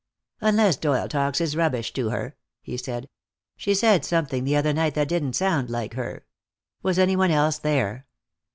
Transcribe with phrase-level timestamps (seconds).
[0.39, 3.07] "Unless Doyle talks his rubbish to her," he said.
[3.55, 6.25] "She said something the other night that didn't sound like her.
[6.81, 8.07] Was any one else there?"